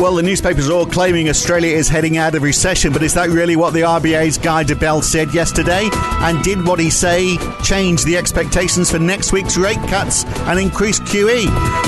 [0.00, 3.30] Well, the newspapers are all claiming Australia is heading out of recession, but is that
[3.30, 5.88] really what the RBA's Guy Debelle said yesterday?
[5.92, 11.04] And did what he say change the expectations for next week's rate cuts and increased
[11.04, 11.46] QE?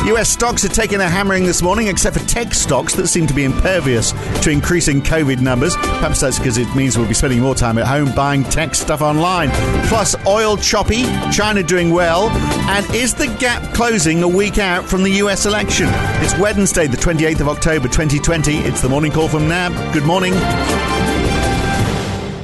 [0.09, 3.35] US stocks are taking a hammering this morning, except for tech stocks that seem to
[3.35, 4.13] be impervious
[4.43, 5.75] to increasing COVID numbers.
[5.77, 9.03] Perhaps that's because it means we'll be spending more time at home buying tech stuff
[9.03, 9.51] online.
[9.89, 11.03] Plus, oil choppy,
[11.33, 12.31] China doing well,
[12.71, 15.89] and is the gap closing a week out from the US election?
[16.23, 18.59] It's Wednesday, the 28th of October 2020.
[18.59, 19.73] It's the morning call from NAB.
[19.95, 20.35] Good morning.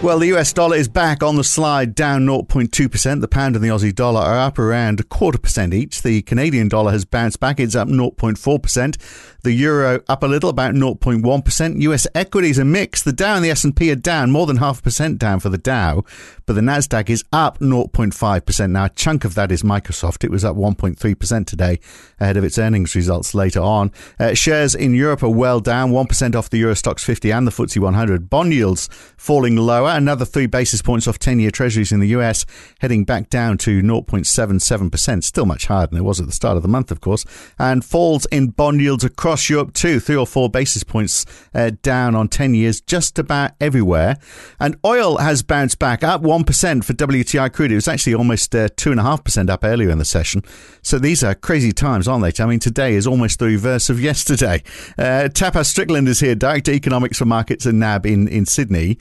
[0.03, 3.21] Well, the US dollar is back on the slide, down 0.2%.
[3.21, 6.01] The pound and the Aussie dollar are up around a quarter percent each.
[6.01, 7.61] The Canadian dollar has bounced back.
[7.61, 8.97] It's up 0.4%.
[9.45, 11.81] The euro up a little, about 0.1%.
[11.81, 13.05] US equities are mixed.
[13.05, 15.59] The Dow and the S&P are down, more than half a percent down for the
[15.59, 16.05] Dow,
[16.47, 18.71] but the Nasdaq is up 0.5%.
[18.71, 20.23] Now, a chunk of that is Microsoft.
[20.23, 21.81] It was up 1.3% today
[22.21, 23.91] ahead of its earnings results later on.
[24.21, 27.51] Uh, shares in Europe are well down, 1% off the Euro Stoxx 50 and the
[27.51, 28.31] FTSE 100.
[28.31, 32.47] Bond yields falling lower, another 3 basis points off 10-year treasuries in the US,
[32.79, 36.63] heading back down to 0.77%, still much higher than it was at the start of
[36.63, 37.25] the month, of course.
[37.59, 41.71] And falls in bond yields across across Europe too, three or four basis points uh,
[41.81, 44.19] down on 10 years just about everywhere.
[44.61, 47.73] And oil has bounced back up 1% for WTI crude.
[47.73, 50.43] It was actually almost uh, 2.5% up earlier in the session.
[50.83, 52.43] So these are crazy times, aren't they?
[52.43, 54.63] I mean, today is almost the reverse of yesterday.
[54.99, 58.99] Uh, Tapas Strickland is here, Director Economics for Markets and NAB in, in Sydney.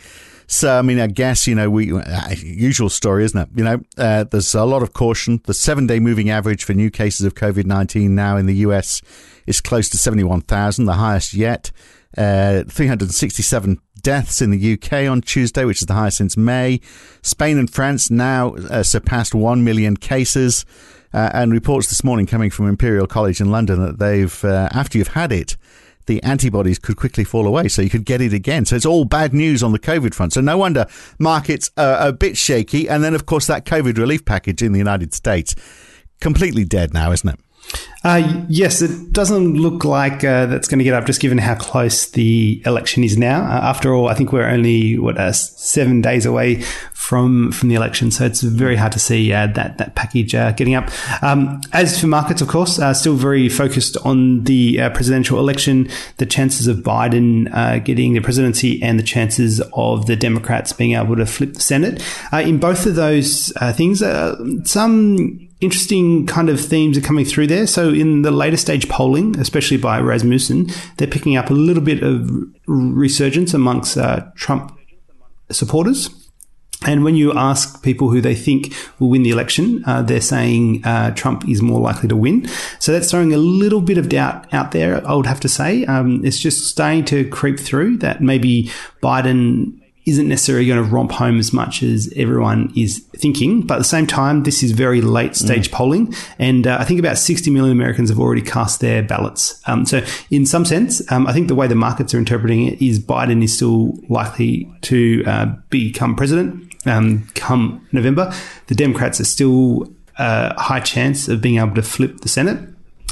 [0.52, 3.48] So, I mean, I guess, you know, we, uh, usual story, isn't it?
[3.56, 5.40] You know, uh, there's a lot of caution.
[5.46, 9.02] The seven day moving average for new cases of COVID 19 now in the US
[9.48, 11.72] is close to 71,000, the highest yet.
[12.18, 16.82] Uh, 367 deaths in the UK on Tuesday, which is the highest since May.
[17.22, 20.66] Spain and France now uh, surpassed 1 million cases.
[21.14, 24.98] Uh, and reports this morning coming from Imperial College in London that they've, uh, after
[24.98, 25.56] you've had it,
[26.06, 28.66] the antibodies could quickly fall away, so you could get it again.
[28.66, 30.34] So it's all bad news on the COVID front.
[30.34, 30.86] So no wonder
[31.20, 32.90] markets are a bit shaky.
[32.90, 35.56] And then, of course, that COVID relief package in the United States,
[36.20, 37.40] completely dead now, isn't it?
[38.04, 41.54] Uh, yes, it doesn't look like uh, that's going to get up, just given how
[41.54, 43.44] close the election is now.
[43.44, 46.62] Uh, after all, I think we're only what uh, seven days away
[46.94, 50.52] from from the election, so it's very hard to see uh, that that package uh,
[50.54, 50.90] getting up.
[51.22, 56.68] Um, as for markets, of course, still very focused on the presidential election, the chances
[56.68, 57.52] of Biden
[57.84, 62.04] getting the presidency, and the chances of the Democrats being able to flip the Senate.
[62.34, 64.04] in both of those things,
[64.64, 67.68] some interesting kind of themes are coming through there.
[67.68, 70.68] So in the later stage polling, especially by Rasmussen,
[70.98, 72.30] they're picking up a little bit of
[72.66, 74.78] resurgence amongst uh, Trump
[75.52, 76.10] supporters.
[76.88, 80.84] And when you ask people who they think will win the election, uh, they're saying
[80.84, 82.48] uh, Trump is more likely to win.
[82.80, 85.86] So that's throwing a little bit of doubt out there, I would have to say.
[85.86, 88.72] Um, it's just starting to creep through that maybe
[89.04, 93.62] Biden isn't necessarily going to romp home as much as everyone is thinking.
[93.62, 95.74] But at the same time, this is very late stage mm.
[95.74, 96.14] polling.
[96.40, 99.62] And uh, I think about 60 million Americans have already cast their ballots.
[99.68, 102.82] Um, so, in some sense, um, I think the way the markets are interpreting it
[102.82, 108.34] is Biden is still likely to uh, become president um, come November.
[108.68, 112.60] The Democrats are still a uh, high chance of being able to flip the Senate.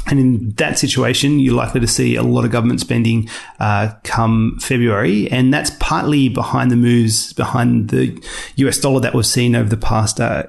[0.06, 3.28] And in that situation, you're likely to see a lot of government spending
[3.58, 5.30] uh, come February.
[5.30, 8.20] And that's partly behind the moves behind the
[8.56, 10.44] US dollar that we've seen over the past uh,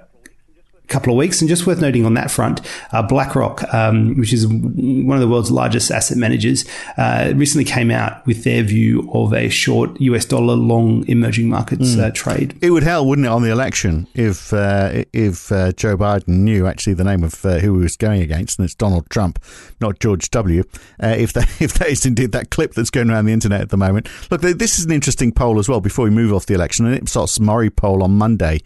[0.92, 1.42] couple of weeks.
[1.42, 5.28] And just worth noting on that front, uh, BlackRock, um, which is one of the
[5.28, 6.66] world's largest asset managers,
[6.98, 11.96] uh, recently came out with their view of a short US dollar long emerging markets
[11.96, 12.04] mm.
[12.04, 12.58] uh, trade.
[12.62, 16.68] It would help, wouldn't it, on the election if uh, if uh, Joe Biden knew
[16.68, 19.40] actually the name of uh, who he was going against, and it's Donald Trump,
[19.80, 20.64] not George W.
[21.00, 23.78] if that if that is indeed that clip that's going around the internet at the
[23.78, 24.10] moment.
[24.30, 25.80] Look, this is an interesting poll as well.
[25.80, 28.60] Before we move off the election, an Ipsos Mori poll on Monday,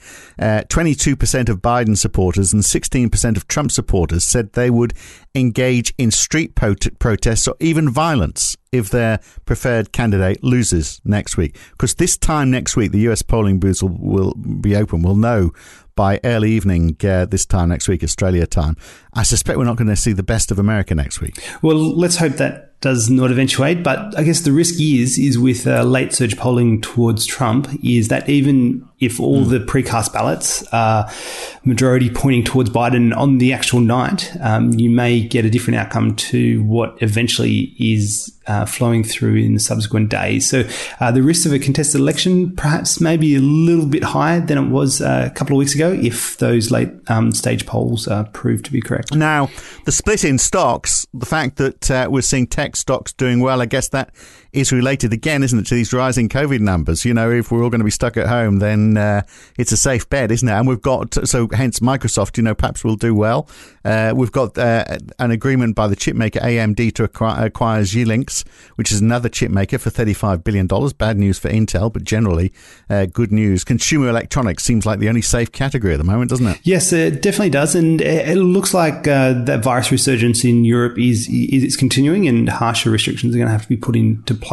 [0.69, 4.93] twenty two percent of Biden supporters supporters and 16% of Trump supporters said they would
[5.35, 11.57] engage in street protests or even violence if their preferred candidate loses next week.
[11.71, 15.01] Because this time next week, the US polling booths will, will be open.
[15.01, 15.51] We'll know
[15.97, 18.77] by early evening uh, this time next week, Australia time.
[19.13, 21.35] I suspect we're not going to see the best of America next week.
[21.61, 23.83] Well, let's hope that does not eventuate.
[23.83, 28.09] But I guess the risk is is with uh, late surge polling towards Trump is
[28.09, 29.49] that even if all mm.
[29.49, 31.09] the precast ballots are
[31.63, 36.15] majority pointing towards Biden on the actual night, um, you may get a different outcome
[36.15, 40.47] to what eventually is uh, flowing through in the subsequent days.
[40.47, 40.63] So
[40.99, 44.69] uh, the risk of a contested election perhaps maybe a little bit higher than it
[44.69, 48.63] was uh, a couple of weeks ago if those late um, stage polls uh, prove
[48.63, 49.15] to be correct.
[49.15, 49.49] Now,
[49.85, 53.65] the split in stocks, the fact that uh, we're seeing tech stocks doing well, I
[53.65, 54.13] guess that
[54.55, 57.05] is related again, isn't it, to these rising COVID numbers?
[57.05, 59.23] You know, if we're all going to be stuck at home, then uh,
[59.57, 60.51] it's a safe bet, isn't it?
[60.51, 63.49] And we've got, so hence Microsoft, you know, perhaps will do well.
[63.83, 64.85] Uh, we've got uh,
[65.19, 69.89] an agreement by the chipmaker AMD to acquire, acquire Xilinx, which is another chipmaker for
[69.89, 70.67] $35 billion.
[70.97, 72.53] Bad news for Intel, but generally
[72.89, 73.63] uh, good news.
[73.63, 76.59] Consumer electronics seems like the only safe category at the moment, doesn't it?
[76.63, 77.75] Yes, it definitely does.
[77.75, 82.89] And it looks like uh, that virus resurgence in Europe is, is continuing and harsher
[82.89, 84.44] restrictions are going to have to be put into place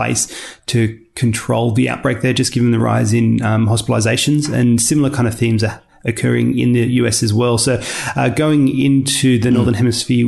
[0.66, 5.28] to control the outbreak there, just given the rise in um, hospitalizations and similar kind
[5.28, 7.58] of themes are occurring in the US as well.
[7.58, 7.80] So
[8.16, 10.26] uh, going into the Northern Hemisphere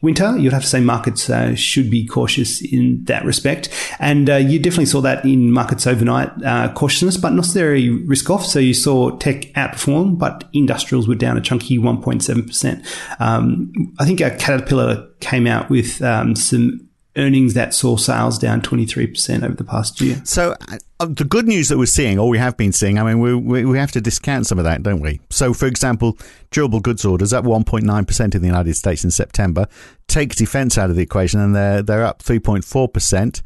[0.00, 3.68] winter, you'd have to say markets uh, should be cautious in that respect.
[3.98, 8.30] And uh, you definitely saw that in markets overnight uh, cautiousness, but not necessarily risk
[8.30, 8.44] off.
[8.44, 13.20] So you saw tech outperform, but industrials were down a chunky 1.7%.
[13.20, 19.42] Um, I think Caterpillar came out with um, some earnings that saw sales down 23%
[19.42, 20.20] over the past year.
[20.24, 20.54] So
[20.98, 23.34] uh, the good news that we're seeing, or we have been seeing, I mean, we,
[23.34, 25.20] we, we, have to discount some of that, don't we?
[25.30, 26.16] So, for example,
[26.50, 29.66] durable goods orders up 1.9% in the United States in September.
[30.08, 33.42] Take defense out of the equation and they're, they're up 3.4%.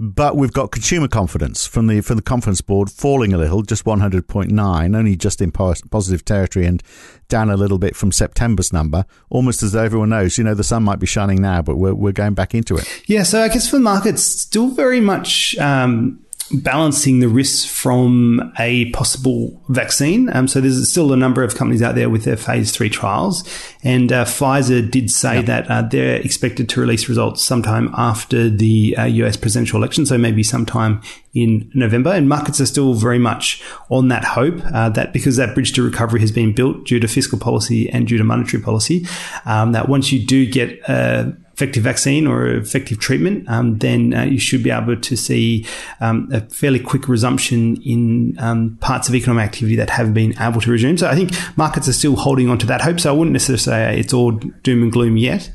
[0.00, 3.84] But we've got consumer confidence from the from the conference board falling a little, just
[3.84, 6.82] 100.9, only just in positive territory and
[7.28, 9.04] down a little bit from September's number.
[9.28, 12.12] Almost as everyone knows, you know, the sun might be shining now, but we're we're
[12.12, 13.02] going back into it.
[13.06, 15.56] Yeah, so I guess for markets, still very much.
[15.58, 20.28] Um, balancing the risks from a possible vaccine.
[20.34, 23.44] Um, so there's still a number of companies out there with their phase three trials,
[23.82, 25.46] and uh, Pfizer did say yep.
[25.46, 30.18] that uh, they're expected to release results sometime after the uh, US presidential election, so
[30.18, 31.00] maybe sometime
[31.34, 32.10] in November.
[32.10, 35.82] And markets are still very much on that hope uh, that because that bridge to
[35.82, 39.06] recovery has been built due to fiscal policy and due to monetary policy,
[39.44, 44.22] um, that once you do get uh, effective vaccine or effective treatment, um, then uh,
[44.22, 45.66] you should be able to see
[46.00, 50.60] um, a fairly quick resumption in um, parts of economic activity that have been able
[50.60, 50.96] to resume.
[50.96, 53.00] So I think markets are still holding on to that hope.
[53.00, 54.30] So I wouldn't necessarily say it's all
[54.62, 55.50] doom and gloom yet.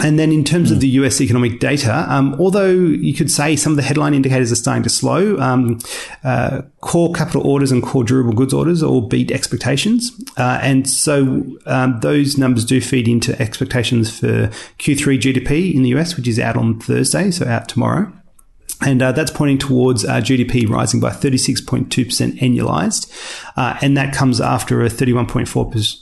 [0.00, 0.72] And then in terms mm.
[0.72, 0.82] of hmm.
[0.82, 4.56] the US economic data, um, although you could say some of the headline indicators are
[4.56, 5.80] starting to slow, um,
[6.22, 10.12] uh, core capital orders and core durable goods orders all beat expectations.
[10.36, 14.48] Uh, and so um, those numbers do feed into expectations for
[14.78, 18.12] Q3 GDP in the US, which is out on Thursday, so out tomorrow.
[18.80, 21.88] And uh, that's pointing towards uh, GDP rising by 36.2%
[22.38, 23.10] annualized.
[23.56, 25.96] Uh, and that comes after a 31.4%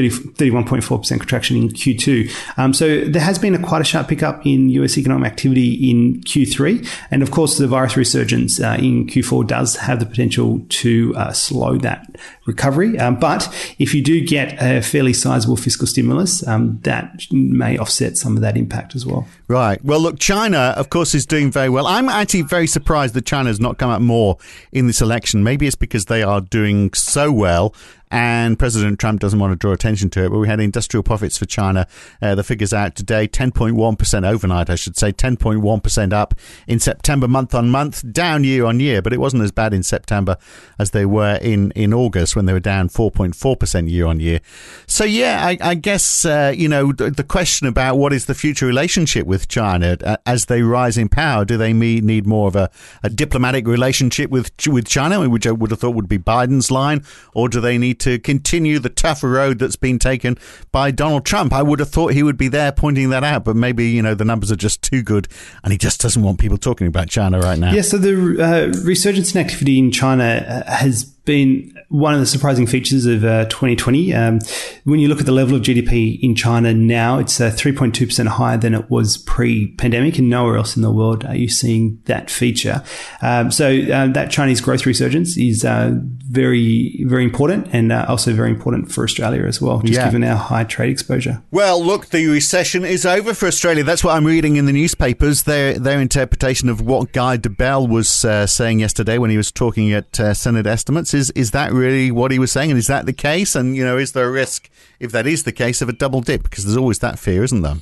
[0.00, 2.30] 31.4% contraction in Q2.
[2.58, 6.20] Um, so there has been a quite a sharp pickup in US economic activity in
[6.22, 6.88] Q3.
[7.10, 11.32] And of course, the virus resurgence uh, in Q4 does have the potential to uh,
[11.32, 12.06] slow that
[12.46, 12.98] recovery.
[12.98, 18.16] Um, but if you do get a fairly sizable fiscal stimulus, um, that may offset
[18.16, 19.26] some of that impact as well.
[19.48, 19.82] Right.
[19.84, 21.86] Well, look, China, of course, is doing very well.
[21.86, 24.38] I'm actually very surprised that China has not come up more
[24.72, 25.44] in this election.
[25.44, 27.74] Maybe it's because they are doing so well
[28.10, 30.30] and President Trump doesn't want to draw attention to it.
[30.30, 31.86] But we had industrial profits for China.
[32.22, 36.34] Uh, the figures out today 10.1% overnight, I should say, 10.1% up
[36.66, 39.82] in September month on month, down year on year, but it wasn't as bad in
[39.82, 40.36] September
[40.78, 44.40] as they were in, in August when they were down 4.4% year on year.
[44.86, 48.34] So, yeah, I, I guess, uh, you know, the, the, question about what is the
[48.34, 52.54] future relationship with China uh, as they rise in power, do they need more of
[52.54, 52.70] a,
[53.02, 57.04] a diplomatic relationship with, with China, which I would have thought would be Biden's line,
[57.34, 60.38] or do they need to continue the tougher road that's been taken
[60.72, 61.52] by Donald Trump.
[61.52, 64.14] I would have thought he would be there pointing that out, but maybe, you know,
[64.14, 65.28] the numbers are just too good
[65.62, 67.72] and he just doesn't want people talking about China right now.
[67.72, 72.26] Yeah, so the uh, resurgence in activity in China uh, has been one of the
[72.26, 74.12] surprising features of uh, 2020.
[74.12, 74.40] Um,
[74.84, 78.56] when you look at the level of GDP in China now, it's uh, 3.2% higher
[78.56, 82.30] than it was pre pandemic, and nowhere else in the world are you seeing that
[82.30, 82.82] feature.
[83.22, 88.32] Um, so, uh, that Chinese growth resurgence is uh, very, very important and uh, also
[88.32, 90.06] very important for Australia as well, just yeah.
[90.06, 91.42] given our high trade exposure.
[91.52, 93.84] Well, look, the recession is over for Australia.
[93.84, 95.44] That's what I'm reading in the newspapers.
[95.44, 99.92] Their, their interpretation of what Guy Debelle was uh, saying yesterday when he was talking
[99.92, 102.70] at Senate estimates is is that really what he was saying?
[102.70, 103.54] And is that the case?
[103.54, 106.20] And, you know, is there a risk, if that is the case, of a double
[106.20, 106.42] dip?
[106.42, 107.76] Because there's always that fear, isn't there?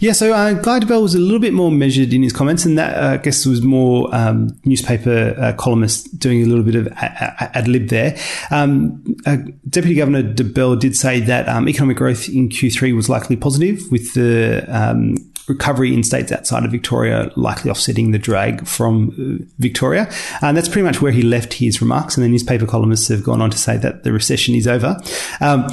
[0.00, 2.76] Yeah, so uh, Guy Debelle was a little bit more measured in his comments, and
[2.78, 6.88] that, uh, I guess, was more um, newspaper uh, columnist doing a little bit of
[6.96, 8.16] ad lib there.
[8.50, 9.38] Um, uh,
[9.68, 14.14] Deputy Governor Debelle did say that um, economic growth in Q3 was likely positive, with
[14.14, 15.16] the um,
[15.48, 19.10] recovery in states outside of Victoria likely offsetting the drag from
[19.40, 20.10] uh, Victoria.
[20.42, 22.16] And that's pretty much where he left his remarks.
[22.16, 24.96] And the newspaper columnists have gone on to say that the recession is over.
[25.40, 25.68] Um,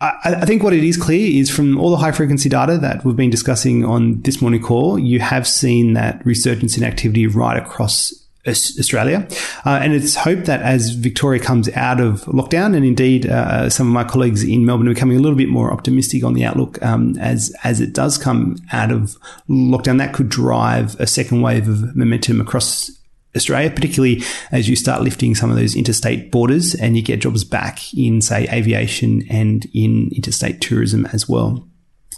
[0.00, 3.16] I, think what it is clear is from all the high frequency data that we've
[3.16, 8.12] been discussing on this morning call, you have seen that resurgence in activity right across
[8.46, 9.26] Australia.
[9.64, 13.86] Uh, and it's hoped that as Victoria comes out of lockdown, and indeed uh, some
[13.86, 16.82] of my colleagues in Melbourne are becoming a little bit more optimistic on the outlook
[16.82, 19.16] um, as as it does come out of
[19.48, 22.90] lockdown, that could drive a second wave of momentum across
[23.36, 24.22] Australia, particularly
[24.52, 28.20] as you start lifting some of those interstate borders and you get jobs back in,
[28.20, 31.68] say, aviation and in interstate tourism as well.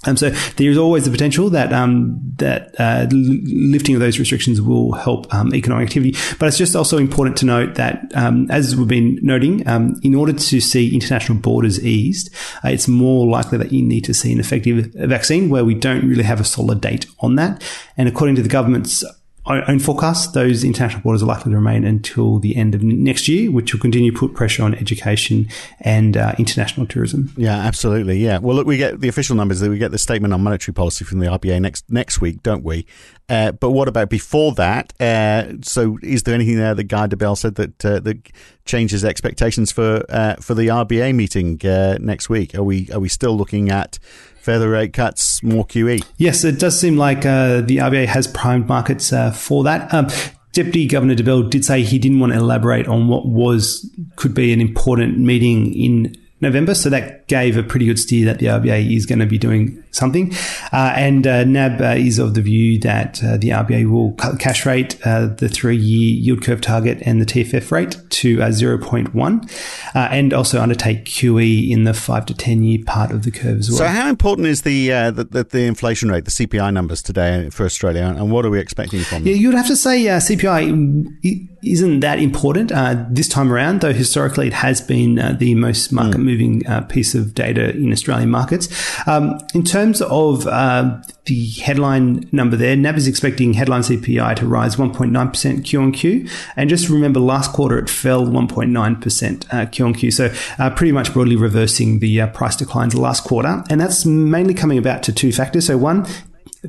[0.07, 4.61] Um, so there is always the potential that um, that uh, lifting of those restrictions
[4.61, 6.17] will help um, economic activity.
[6.39, 10.15] But it's just also important to note that, um, as we've been noting, um, in
[10.15, 12.33] order to see international borders eased,
[12.65, 16.09] uh, it's more likely that you need to see an effective vaccine where we don't
[16.09, 17.63] really have a solid date on that.
[17.97, 19.05] And according to the government's
[19.47, 23.51] own forecast, those international borders are likely to remain until the end of next year,
[23.51, 25.49] which will continue to put pressure on education
[25.81, 27.33] and uh, international tourism.
[27.37, 28.19] Yeah, absolutely.
[28.19, 28.39] Yeah.
[28.39, 29.61] Well, look, we get the official numbers.
[29.61, 32.65] That we get the statement on monetary policy from the RBA next next week, don't
[32.65, 32.87] we?
[33.29, 34.93] Uh, but what about before that?
[35.01, 38.29] Uh, so, is there anything there that Guy Debelle said that uh, that
[38.65, 42.55] changes expectations for uh, for the RBA meeting uh, next week?
[42.55, 43.99] Are we are we still looking at
[44.47, 46.05] further rate cuts, more QE?
[46.17, 49.93] Yes, it does seem like uh, the RBA has primed markets for that.
[49.93, 50.07] Um,
[50.53, 54.55] Deputy Governor Debelle did say he didn't want to elaborate on what was could be
[54.55, 56.75] an important meeting in November.
[56.75, 59.83] So that gave a pretty good steer that the RBA is going to be doing
[59.91, 60.33] something.
[60.73, 64.33] Uh, and uh, NAB uh, is of the view that uh, the RBA will cut
[64.33, 68.43] the cash rate, uh, the three year yield curve target, and the TFF rate to
[68.43, 73.31] uh, 0.1, and also undertake QE in the five to 10 year part of the
[73.31, 73.79] curve as well.
[73.79, 77.65] So, how important is the, the, the, the, inflation rate, the CPI numbers today for
[77.65, 79.33] Australia, and what are we expecting from them?
[79.33, 82.71] Yeah, you'd have to say CPI isn't that important
[83.15, 86.89] this time around, though historically it has been the most market moving mm.
[86.89, 88.69] piece of data in Australian markets.
[89.07, 94.47] Um, in terms of uh, the headline number there, NAB is expecting headline CPI to
[94.47, 96.29] rise 1.9% Q on Q.
[96.57, 100.11] And just remember, last quarter it fell 1.9% uh, Q on Q.
[100.11, 103.65] So uh, pretty much broadly reversing the uh, price declines last quarter.
[103.71, 105.67] And that's mainly coming about to two factors.
[105.67, 106.07] So one,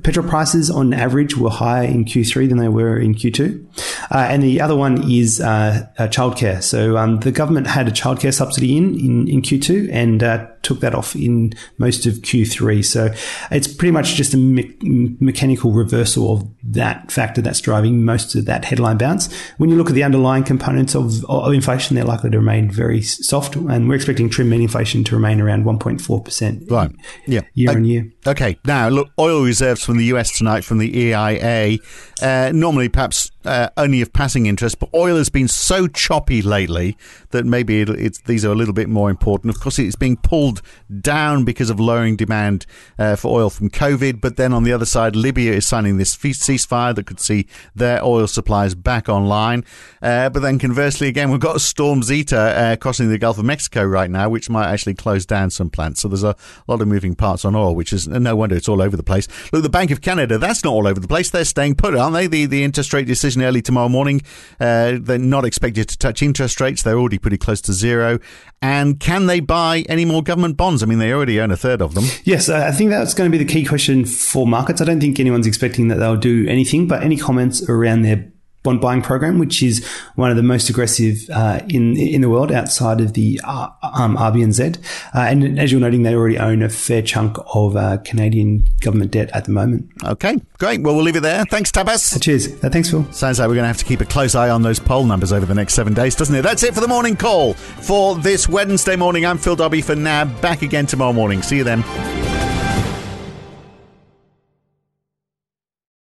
[0.03, 3.65] petrol prices on average were higher in Q3 than they were in Q2.
[4.12, 6.62] Uh, and the other one is uh, uh, childcare.
[6.62, 10.82] So um, the government had a childcare subsidy in, in, in Q2 and uh, took
[10.82, 12.84] that off in most of Q3.
[12.84, 13.13] So
[13.51, 18.46] it's pretty much just a me- mechanical reversal of that factor that's driving most of
[18.46, 19.34] that headline bounce.
[19.58, 23.01] When you look at the underlying components of, of inflation, they're likely to remain very
[23.01, 23.56] soft.
[23.56, 26.70] And we're expecting trim mean inflation to remain around 1.4%.
[26.70, 26.91] Right.
[27.25, 27.41] Yeah.
[27.53, 28.12] Year on year.
[28.25, 28.60] Okay.
[28.65, 31.79] Now, look, oil reserves from the US tonight from the EIA.
[32.22, 36.97] Uh, normally, perhaps uh, only of passing interest, but oil has been so choppy lately
[37.31, 39.55] that maybe these are a little bit more important.
[39.55, 40.61] Of course, it's being pulled
[41.01, 42.65] down because of lowering demand
[42.99, 46.15] uh, for oil from COVID, but then on the other side, Libya is signing this
[46.15, 49.63] ceasefire that could see their oil supplies back online.
[50.01, 53.83] Uh, but then conversely, again, we've got Storm Zeta uh, crossing the Gulf of Mexico
[53.85, 56.01] right now, which might actually close down some plants.
[56.01, 56.35] So there's a
[56.67, 59.27] lot of moving parts on oil, which is no wonder it's all over the place.
[59.53, 61.29] Look, the Bank of Canada, that's not all over the place.
[61.29, 62.27] They're staying put, aren't they?
[62.27, 64.22] The, the interest rate decision early tomorrow morning.
[64.60, 66.84] Uh, they're not expected to touch interest rates.
[66.84, 68.20] They're already pretty close to zero.
[68.62, 70.82] And can they buy any more government bonds?
[70.82, 72.06] I mean, they already own a third of them.
[72.24, 74.82] Yes, I think that's going to be the key question for markets.
[74.82, 78.32] I don't think anyone's expecting that they'll do anything, but any comments around their
[78.67, 82.51] bond buying program, which is one of the most aggressive uh, in in the world
[82.51, 84.77] outside of the uh, um, RBNZ.
[85.15, 89.12] Uh, and as you're noting, they already own a fair chunk of uh, Canadian government
[89.12, 89.89] debt at the moment.
[90.03, 90.81] Okay, great.
[90.81, 91.45] Well, we'll leave it there.
[91.45, 92.15] Thanks, Tapas.
[92.15, 92.62] Uh, cheers.
[92.62, 93.09] Uh, thanks, Phil.
[93.13, 95.31] Sounds like we're going to have to keep a close eye on those poll numbers
[95.31, 96.41] over the next seven days, doesn't it?
[96.41, 99.25] That's it for the morning call for this Wednesday morning.
[99.25, 100.41] I'm Phil Dobbie for NAB.
[100.41, 101.41] Back again tomorrow morning.
[101.41, 102.26] See you then.